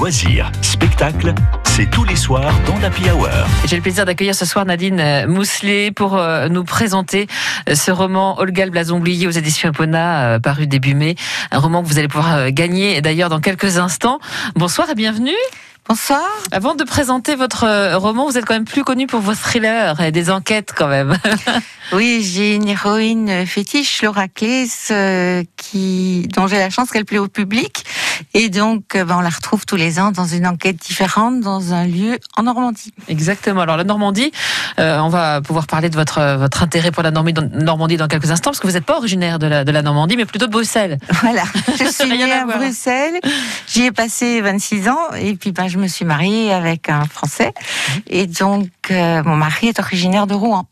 loisirs, 0.00 0.50
spectacles, 0.62 1.34
c'est 1.76 1.90
tous 1.90 2.04
les 2.04 2.16
soirs 2.16 2.54
dans 2.66 2.78
l'Happy 2.78 3.10
Hour. 3.10 3.28
J'ai 3.66 3.76
le 3.76 3.82
plaisir 3.82 4.06
d'accueillir 4.06 4.34
ce 4.34 4.46
soir 4.46 4.64
Nadine 4.64 4.98
euh, 4.98 5.26
Mousselet 5.28 5.90
pour 5.90 6.16
euh, 6.16 6.48
nous 6.48 6.64
présenter 6.64 7.26
euh, 7.68 7.74
ce 7.74 7.90
roman 7.90 8.40
Olga 8.40 8.64
le 8.64 8.70
blason 8.70 8.96
oublié 8.96 9.26
aux 9.26 9.30
éditions 9.30 9.68
Epona, 9.68 10.40
paru 10.40 10.66
début 10.66 10.94
mai. 10.94 11.16
Un 11.50 11.58
roman 11.58 11.82
que 11.82 11.88
vous 11.88 11.98
allez 11.98 12.08
pouvoir 12.08 12.50
gagner 12.50 13.02
d'ailleurs 13.02 13.28
dans 13.28 13.40
quelques 13.40 13.76
instants. 13.76 14.20
Bonsoir 14.54 14.88
et 14.88 14.94
bienvenue. 14.94 15.36
Bonsoir. 15.86 16.22
Avant 16.50 16.74
de 16.74 16.84
présenter 16.84 17.34
votre 17.34 17.96
roman, 17.96 18.24
vous 18.24 18.38
êtes 18.38 18.46
quand 18.46 18.54
même 18.54 18.64
plus 18.64 18.84
connu 18.84 19.06
pour 19.06 19.20
vos 19.20 19.34
thrillers 19.34 20.00
et 20.00 20.12
des 20.12 20.30
enquêtes 20.30 20.72
quand 20.74 20.88
même. 20.88 21.18
oui, 21.92 22.22
j'ai 22.22 22.54
une 22.54 22.68
héroïne 22.68 23.44
fétiche, 23.44 24.02
Laura 24.02 24.28
Claes, 24.28 25.44
qui, 25.56 26.26
dont 26.34 26.46
j'ai 26.46 26.58
la 26.58 26.70
chance 26.70 26.90
qu'elle 26.90 27.04
plaît 27.04 27.18
au 27.18 27.28
public. 27.28 27.84
Et 28.34 28.48
donc, 28.48 28.94
euh, 28.94 29.04
ben, 29.04 29.16
on 29.18 29.20
la 29.20 29.28
retrouve 29.28 29.66
tous 29.66 29.76
les 29.76 29.98
ans 29.98 30.10
dans 30.12 30.24
une 30.24 30.46
enquête 30.46 30.76
différente, 30.76 31.40
dans 31.40 31.72
un 31.72 31.86
lieu 31.86 32.18
en 32.36 32.42
Normandie. 32.44 32.92
Exactement. 33.08 33.62
Alors, 33.62 33.76
la 33.76 33.84
Normandie, 33.84 34.32
euh, 34.78 34.98
on 34.98 35.08
va 35.08 35.40
pouvoir 35.40 35.66
parler 35.66 35.88
de 35.88 35.96
votre, 35.96 36.36
votre 36.36 36.62
intérêt 36.62 36.90
pour 36.90 37.02
la 37.02 37.10
Normandie 37.10 37.96
dans 37.96 38.08
quelques 38.08 38.30
instants, 38.30 38.50
parce 38.50 38.60
que 38.60 38.66
vous 38.66 38.74
n'êtes 38.74 38.84
pas 38.84 38.96
originaire 38.96 39.38
de 39.38 39.46
la, 39.46 39.64
de 39.64 39.72
la 39.72 39.82
Normandie, 39.82 40.16
mais 40.16 40.26
plutôt 40.26 40.46
de 40.46 40.52
Bruxelles. 40.52 40.98
Voilà. 41.22 41.44
Je 41.78 41.84
suis 41.90 42.08
née 42.08 42.32
à, 42.32 42.44
Bruxelles. 42.44 43.20
J'y 43.68 43.84
ai 43.84 43.92
passé 43.92 44.40
26 44.40 44.88
ans, 44.88 45.12
et 45.18 45.34
puis 45.34 45.52
ben, 45.52 45.68
je 45.68 45.78
me 45.78 45.88
suis 45.88 46.04
mariée 46.04 46.52
avec 46.52 46.88
un 46.88 47.04
Français. 47.04 47.52
Et 48.08 48.26
donc, 48.26 48.68
euh, 48.90 49.22
mon 49.24 49.36
mari 49.36 49.68
est 49.68 49.78
originaire 49.78 50.26
de 50.26 50.34
Rouen. 50.34 50.66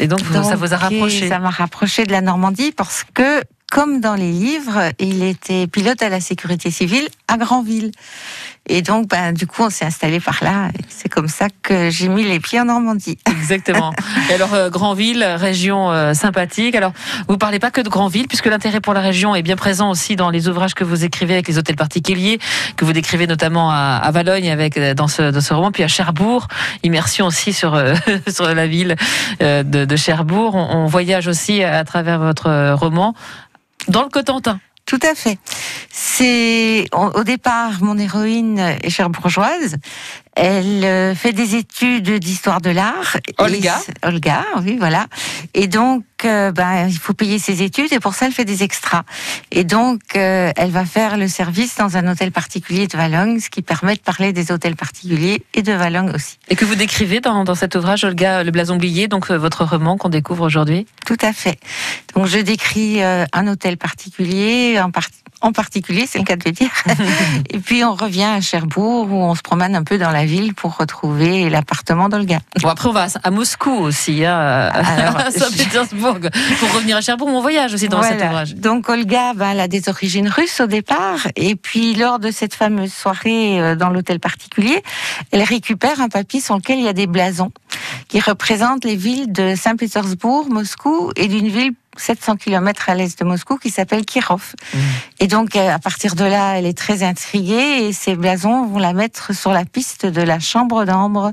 Et 0.00 0.06
donc, 0.06 0.20
donc 0.32 0.44
ça 0.44 0.56
vous 0.56 0.72
a 0.72 0.76
rapproché 0.76 1.28
Ça 1.28 1.38
m'a 1.38 1.50
rapproché 1.50 2.04
de 2.04 2.12
la 2.12 2.20
Normandie 2.20 2.72
parce 2.72 3.04
que 3.14 3.42
comme 3.74 4.00
dans 4.00 4.14
les 4.14 4.30
livres, 4.30 4.92
il 5.00 5.24
était 5.24 5.66
pilote 5.66 6.00
à 6.00 6.08
la 6.08 6.20
sécurité 6.20 6.70
civile 6.70 7.08
à 7.26 7.36
Granville. 7.36 7.90
Et 8.66 8.82
donc, 8.82 9.08
ben, 9.08 9.32
du 9.32 9.48
coup, 9.48 9.64
on 9.64 9.68
s'est 9.68 9.84
installé 9.84 10.20
par 10.20 10.38
là. 10.42 10.68
C'est 10.88 11.08
comme 11.08 11.26
ça 11.26 11.48
que 11.60 11.90
j'ai 11.90 12.06
mis 12.06 12.22
les 12.22 12.38
pieds 12.38 12.60
en 12.60 12.66
Normandie. 12.66 13.18
Exactement. 13.28 13.92
Et 14.30 14.34
alors, 14.34 14.54
euh, 14.54 14.70
Granville, 14.70 15.24
région 15.24 15.90
euh, 15.90 16.14
sympathique. 16.14 16.76
Alors, 16.76 16.92
vous 17.28 17.36
parlez 17.36 17.58
pas 17.58 17.72
que 17.72 17.80
de 17.80 17.88
Granville, 17.88 18.28
puisque 18.28 18.46
l'intérêt 18.46 18.80
pour 18.80 18.94
la 18.94 19.00
région 19.00 19.34
est 19.34 19.42
bien 19.42 19.56
présent 19.56 19.90
aussi 19.90 20.14
dans 20.14 20.30
les 20.30 20.48
ouvrages 20.48 20.74
que 20.74 20.84
vous 20.84 21.04
écrivez 21.04 21.34
avec 21.34 21.48
les 21.48 21.58
hôtels 21.58 21.74
particuliers, 21.74 22.38
que 22.76 22.84
vous 22.84 22.92
décrivez 22.92 23.26
notamment 23.26 23.72
à, 23.72 24.00
à 24.00 24.10
Valogne 24.12 24.50
avec 24.50 24.78
euh, 24.78 24.94
dans 24.94 25.08
ce, 25.08 25.32
dans 25.32 25.40
ce 25.40 25.52
roman, 25.52 25.72
puis 25.72 25.82
à 25.82 25.88
Cherbourg, 25.88 26.46
immersion 26.84 27.26
aussi 27.26 27.52
sur 27.52 27.74
sur 28.28 28.54
la 28.54 28.66
ville 28.68 28.94
de, 29.40 29.96
Cherbourg. 29.96 30.54
On 30.54 30.86
voyage 30.86 31.26
aussi 31.26 31.64
à 31.64 31.82
travers 31.84 32.20
votre 32.20 32.74
roman 32.74 33.14
dans 33.88 34.02
le 34.02 34.08
Cotentin. 34.08 34.60
Tout 34.86 35.00
à 35.02 35.14
fait. 35.14 35.38
C'est 36.16 36.86
au 36.92 37.24
départ 37.24 37.82
mon 37.82 37.98
héroïne 37.98 38.60
est 38.60 38.88
chère 38.88 39.10
bourgeoise. 39.10 39.78
Elle 40.36 40.84
euh, 40.84 41.14
fait 41.14 41.32
des 41.32 41.56
études 41.56 42.18
d'histoire 42.18 42.60
de 42.60 42.70
l'art. 42.70 43.16
Olga. 43.38 43.80
Olga, 44.02 44.44
oui, 44.62 44.76
voilà. 44.78 45.06
Et 45.54 45.66
donc, 45.68 46.04
euh, 46.24 46.52
ben, 46.52 46.86
il 46.88 46.98
faut 46.98 47.14
payer 47.14 47.38
ses 47.38 47.62
études 47.62 47.92
et 47.92 48.00
pour 48.00 48.14
ça, 48.14 48.26
elle 48.26 48.32
fait 48.32 48.44
des 48.44 48.62
extras. 48.62 49.02
Et 49.50 49.64
donc, 49.64 50.00
euh, 50.14 50.52
elle 50.56 50.70
va 50.70 50.84
faire 50.84 51.16
le 51.16 51.26
service 51.26 51.76
dans 51.76 51.96
un 51.96 52.08
hôtel 52.08 52.30
particulier 52.32 52.86
de 52.86 52.96
Valognes, 52.96 53.40
ce 53.40 53.50
qui 53.50 53.62
permet 53.62 53.94
de 53.94 54.00
parler 54.00 54.32
des 54.32 54.52
hôtels 54.52 54.76
particuliers 54.76 55.44
et 55.54 55.62
de 55.62 55.72
Valognes 55.72 56.10
aussi. 56.14 56.38
Et 56.48 56.56
que 56.56 56.64
vous 56.64 56.76
décrivez 56.76 57.20
dans, 57.20 57.44
dans 57.44 57.54
cet 57.56 57.74
ouvrage, 57.74 58.04
Olga 58.04 58.42
Le 58.42 58.50
Blason 58.50 58.74
oublié, 58.74 59.06
donc 59.08 59.30
votre 59.30 59.64
roman 59.64 59.96
qu'on 59.96 60.08
découvre 60.08 60.44
aujourd'hui? 60.44 60.86
Tout 61.06 61.18
à 61.22 61.32
fait. 61.32 61.58
Donc, 62.14 62.26
je 62.26 62.38
décris 62.38 63.02
un 63.02 63.46
hôtel 63.46 63.76
particulier, 63.76 64.80
en 65.44 65.52
particulier, 65.52 66.03
c'est 66.06 66.18
le 66.18 66.24
cas 66.24 66.36
de 66.36 66.42
le 66.44 66.52
dire. 66.52 66.70
et 67.50 67.58
puis 67.58 67.84
on 67.84 67.94
revient 67.94 68.24
à 68.24 68.40
Cherbourg 68.40 69.10
où 69.10 69.16
on 69.16 69.34
se 69.34 69.42
promène 69.42 69.74
un 69.74 69.82
peu 69.82 69.98
dans 69.98 70.10
la 70.10 70.24
ville 70.24 70.54
pour 70.54 70.76
retrouver 70.76 71.48
l'appartement 71.50 72.08
d'Olga. 72.08 72.40
Bon, 72.62 72.68
après 72.68 72.88
on 72.88 72.92
va 72.92 73.06
à 73.22 73.30
Moscou 73.30 73.70
aussi, 73.70 74.24
hein, 74.24 74.70
à 74.72 75.30
Saint-Pétersbourg, 75.30 76.18
pour 76.60 76.74
revenir 76.74 76.96
à 76.96 77.00
Cherbourg. 77.00 77.28
On 77.28 77.40
voyage 77.40 77.74
aussi 77.74 77.88
dans 77.88 78.02
cet 78.02 78.22
ouvrage. 78.22 78.54
Donc 78.54 78.88
Olga, 78.88 79.32
ben, 79.34 79.50
elle 79.50 79.60
a 79.60 79.68
des 79.68 79.88
origines 79.88 80.28
russes 80.28 80.60
au 80.60 80.66
départ, 80.66 81.26
et 81.36 81.56
puis 81.56 81.94
lors 81.94 82.18
de 82.18 82.30
cette 82.30 82.54
fameuse 82.54 82.92
soirée 82.92 83.60
euh, 83.60 83.76
dans 83.76 83.90
l'hôtel 83.90 84.20
particulier, 84.20 84.82
elle 85.30 85.42
récupère 85.42 86.00
un 86.00 86.08
papier 86.08 86.40
sur 86.40 86.56
lequel 86.56 86.78
il 86.78 86.84
y 86.84 86.88
a 86.88 86.92
des 86.92 87.06
blasons 87.06 87.52
qui 88.14 88.20
représentent 88.20 88.84
les 88.84 88.94
villes 88.94 89.32
de 89.32 89.56
Saint-Pétersbourg, 89.56 90.48
Moscou 90.48 91.10
et 91.16 91.26
d'une 91.26 91.48
ville 91.48 91.72
700 91.96 92.36
km 92.36 92.88
à 92.88 92.94
l'est 92.94 93.18
de 93.18 93.24
Moscou 93.24 93.56
qui 93.56 93.70
s'appelle 93.70 94.04
Kirov. 94.04 94.54
Mmh. 94.72 94.78
Et 95.18 95.26
donc, 95.26 95.56
euh, 95.56 95.74
à 95.74 95.80
partir 95.80 96.14
de 96.14 96.22
là, 96.22 96.56
elle 96.56 96.64
est 96.64 96.78
très 96.78 97.02
intriguée 97.02 97.88
et 97.88 97.92
ces 97.92 98.14
blasons 98.14 98.66
vont 98.66 98.78
la 98.78 98.92
mettre 98.92 99.34
sur 99.34 99.50
la 99.50 99.64
piste 99.64 100.06
de 100.06 100.22
la 100.22 100.38
chambre 100.38 100.84
d'ambre 100.84 101.32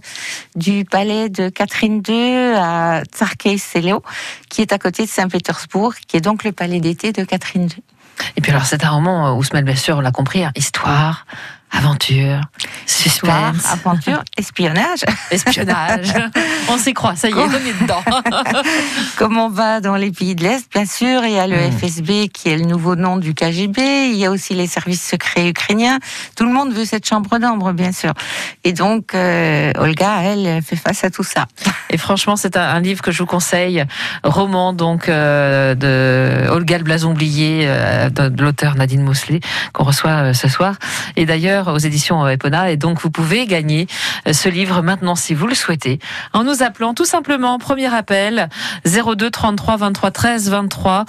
du 0.56 0.84
palais 0.84 1.30
de 1.30 1.50
Catherine 1.50 2.02
II 2.08 2.56
à 2.56 3.04
Tsarkei 3.04 3.60
Seleo, 3.60 4.02
qui 4.50 4.62
est 4.62 4.74
à 4.74 4.80
côté 4.80 5.04
de 5.04 5.10
Saint-Pétersbourg, 5.10 5.94
qui 6.08 6.18
est 6.18 6.22
donc 6.22 6.44
le 6.44 6.52
palais 6.52 6.80
d'été 6.80 7.12
de 7.12 7.24
Catherine 7.24 7.66
II. 7.66 7.84
Et 8.38 8.42
puis 8.42 8.52
alors, 8.52 8.66
c'est 8.66 8.84
un 8.84 8.90
roman 8.90 9.38
où 9.38 9.44
bien 9.54 9.76
sûr, 9.76 9.98
on 9.98 10.02
l'a 10.02 10.12
compris, 10.12 10.44
hein, 10.44 10.52
histoire, 10.56 11.28
Aventure, 11.74 12.42
suspense. 12.86 13.66
aventure, 13.66 14.22
espionnage. 14.38 15.06
Espionnage. 15.32 16.14
on 16.72 16.78
s'y 16.78 16.94
croit, 16.94 17.16
ça 17.16 17.30
y 17.30 17.32
est, 17.32 17.36
on 17.36 17.52
est 17.52 17.82
dedans. 17.82 18.04
Comme 19.18 19.38
on 19.38 19.50
va 19.50 19.82
dans 19.82 19.96
les 19.96 20.12
pays 20.12 20.36
de 20.36 20.44
l'Est, 20.44 20.72
bien 20.74 20.86
sûr, 20.86 21.24
il 21.26 21.34
y 21.34 21.40
a 21.40 21.48
le 21.48 21.58
hmm. 21.58 21.72
FSB 21.72 22.30
qui 22.34 22.50
est 22.50 22.58
le 22.58 22.66
nouveau 22.66 22.96
nom 22.96 23.18
du 23.18 23.34
KGB, 23.34 24.10
il 24.10 24.16
y 24.16 24.26
a 24.26 24.32
aussi 24.32 24.54
les 24.54 24.68
services 24.68 25.06
secrets 25.06 25.50
ukrainiens. 25.50 26.00
Tout 26.36 26.46
le 26.46 26.52
monde 26.52 26.72
veut 26.74 26.86
cette 26.86 27.06
chambre 27.06 27.38
d'ombre, 27.40 27.74
bien 27.74 27.92
sûr. 27.92 28.14
Et 28.64 28.74
donc, 28.74 29.14
euh, 29.14 29.72
Olga, 29.78 30.22
elle, 30.24 30.62
fait 30.62 30.76
face 30.76 31.04
à 31.04 31.10
tout 31.10 31.24
ça. 31.24 31.46
Et 31.90 31.98
franchement, 31.98 32.36
c'est 32.36 32.58
un, 32.58 32.80
livre 32.80 33.02
que 33.02 33.12
je 33.12 33.20
vous 33.20 33.28
conseille, 33.28 33.84
roman 34.24 34.74
donc 34.74 35.08
euh, 35.08 35.76
de 35.76 36.50
Olga 36.50 36.78
le 36.78 36.84
blason 36.84 37.12
oublié, 37.12 37.66
euh, 37.66 38.10
de, 38.10 38.42
l'auteur 38.42 38.76
Nadine 38.76 39.04
Mousselet, 39.04 39.42
qu'on 39.74 39.84
reçoit 39.84 40.34
ce 40.34 40.48
soir. 40.48 40.76
Et 41.16 41.26
d'ailleurs, 41.26 41.68
aux 41.68 41.78
éditions 41.78 42.28
Epona. 42.28 42.72
Et 42.72 42.78
donc, 42.78 43.02
vous 43.02 43.12
pouvez 43.12 43.46
gagner 43.46 43.88
ce 44.32 44.50
livre 44.50 44.82
maintenant 44.82 45.16
si 45.16 45.34
vous 45.34 45.48
le 45.48 45.56
souhaitez 45.56 46.00
en 46.34 46.44
nous 46.44 46.61
appelant 46.62 46.94
tout 46.94 47.06
simplement, 47.06 47.58
premier 47.60 47.94
appel, 47.94 48.50
02 48.86 49.30
33 49.30 49.78
23 49.78 50.12
13 50.12 50.50
23. 50.50 51.06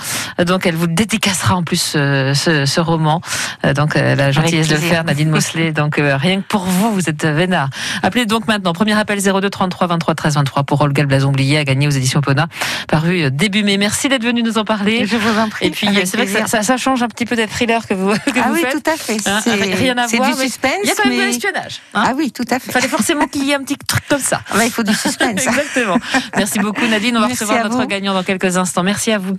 Donc, 0.46 0.66
elle 0.66 0.74
vous 0.74 0.86
dédicacera 0.86 1.56
en 1.56 1.62
plus 1.62 1.94
euh, 1.96 2.34
ce, 2.34 2.66
ce, 2.66 2.80
roman. 2.80 3.20
Euh, 3.64 3.74
donc, 3.74 3.94
la 3.94 4.32
gentillesse 4.32 4.68
de 4.68 4.74
le 4.74 4.80
faire, 4.80 5.04
Nadine 5.04 5.30
Mousselet. 5.30 5.72
Donc, 5.82 5.96
rien 5.98 6.40
que 6.40 6.46
pour 6.46 6.64
vous, 6.64 6.92
vous 6.92 7.08
êtes 7.08 7.24
vénard. 7.24 7.68
Appelez 8.02 8.26
donc 8.26 8.46
maintenant, 8.46 8.72
premier 8.72 8.98
appel 8.98 9.18
02 9.20 9.48
33 9.48 9.86
23 9.86 10.14
13 10.14 10.34
23 10.34 10.62
pour 10.64 10.80
Olga 10.80 11.04
Blason 11.04 11.28
oublié 11.28 11.58
à 11.58 11.64
gagner 11.64 11.86
aux 11.86 11.90
éditions 11.90 12.20
Epona, 12.20 12.46
paru 12.88 13.30
début 13.30 13.62
mai. 13.62 13.78
Merci 13.78 14.08
d'être 14.08 14.24
venu 14.24 14.42
nous 14.42 14.58
en 14.58 14.64
parler. 14.64 15.06
Je 15.06 15.16
vous 15.16 15.38
en 15.38 15.48
prie. 15.48 15.66
Et 15.66 15.70
puis, 15.70 15.88
c'est 16.04 16.16
vrai 16.16 16.26
que 16.26 16.48
ça, 16.48 16.62
ça, 16.62 16.76
change 16.76 17.02
un 17.02 17.08
petit 17.08 17.24
peu 17.24 17.36
des 17.36 17.46
thrillers 17.46 17.86
que 17.88 17.94
vous, 17.94 18.12
que 18.14 18.40
ah 18.40 18.48
vous 18.48 18.54
oui, 18.54 18.60
faites. 18.62 18.72
tout 18.72 18.90
à 18.90 18.96
fait. 18.96 19.16
Hein, 19.26 19.40
rien 19.46 19.96
à 19.98 20.06
voir. 20.06 20.30
Il 20.30 20.86
y 20.86 20.90
a 20.90 20.94
quand 20.94 21.08
même 21.08 21.18
de 21.18 21.22
l'espionnage. 21.22 21.80
Hein. 21.94 22.04
ah 22.06 22.12
oui, 22.16 22.32
tout 22.32 22.44
à 22.50 22.58
fait. 22.58 22.66
Il 22.68 22.72
fallait 22.72 22.88
forcément 22.88 23.26
qu'il 23.26 23.44
y 23.44 23.50
ait 23.50 23.54
un 23.54 23.62
petit 23.62 23.76
truc 23.76 24.04
comme 24.08 24.20
ça. 24.20 24.42
Ah 24.50 24.56
bah, 24.56 24.64
il 24.64 24.70
faut 24.70 24.82
du 24.82 24.94
suspense. 24.94 25.31
Exactement. 25.32 25.98
Merci 26.36 26.58
beaucoup 26.58 26.86
Nadine. 26.86 27.16
On 27.16 27.20
va 27.20 27.28
recevoir 27.28 27.68
notre 27.68 27.84
gagnant 27.86 28.14
dans 28.14 28.22
quelques 28.22 28.56
instants. 28.56 28.82
Merci 28.82 29.12
à 29.12 29.18
vous. 29.18 29.38